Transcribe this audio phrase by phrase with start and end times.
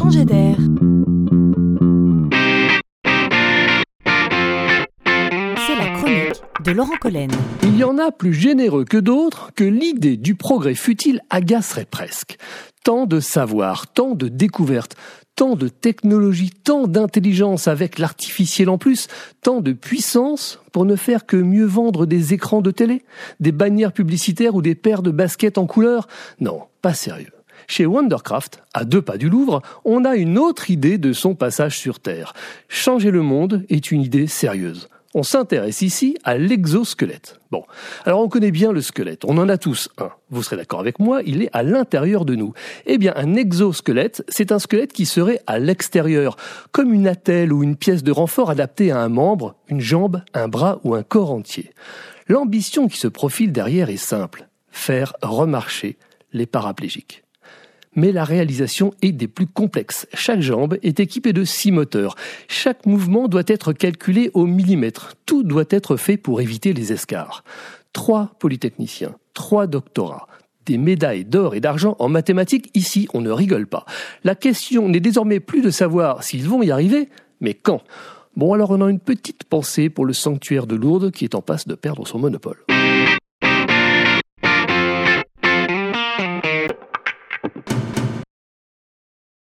[0.00, 0.56] changer d'air.
[5.66, 7.30] C'est la chronique de Laurent Collen.
[7.62, 12.38] Il y en a plus généreux que d'autres que l'idée du progrès futile agacerait presque.
[12.82, 14.96] Tant de savoir, tant de découvertes,
[15.36, 19.06] tant de technologie, tant d'intelligence avec l'artificiel en plus,
[19.42, 23.02] tant de puissance pour ne faire que mieux vendre des écrans de télé,
[23.38, 26.08] des bannières publicitaires ou des paires de baskets en couleur
[26.40, 27.32] Non, pas sérieux.
[27.66, 31.78] Chez Wondercraft, à deux pas du Louvre, on a une autre idée de son passage
[31.78, 32.32] sur Terre.
[32.68, 34.88] Changer le monde est une idée sérieuse.
[35.12, 37.40] On s'intéresse ici à l'exosquelette.
[37.50, 37.64] Bon,
[38.04, 40.10] alors on connaît bien le squelette, on en a tous un.
[40.30, 42.52] Vous serez d'accord avec moi, il est à l'intérieur de nous.
[42.86, 46.36] Eh bien, un exosquelette, c'est un squelette qui serait à l'extérieur,
[46.70, 50.46] comme une attelle ou une pièce de renfort adaptée à un membre, une jambe, un
[50.46, 51.72] bras ou un corps entier.
[52.28, 55.98] L'ambition qui se profile derrière est simple, faire remarcher
[56.32, 57.24] les paraplégiques
[57.96, 60.06] mais la réalisation est des plus complexes.
[60.14, 62.14] Chaque jambe est équipée de six moteurs.
[62.48, 65.14] Chaque mouvement doit être calculé au millimètre.
[65.26, 67.44] Tout doit être fait pour éviter les escarres.
[67.92, 70.28] Trois polytechniciens, trois doctorats,
[70.66, 73.84] des médailles d'or et d'argent en mathématiques, ici on ne rigole pas.
[74.22, 77.08] La question n'est désormais plus de savoir s'ils vont y arriver,
[77.40, 77.82] mais quand.
[78.36, 81.42] Bon alors on a une petite pensée pour le sanctuaire de Lourdes qui est en
[81.42, 82.58] passe de perdre son monopole.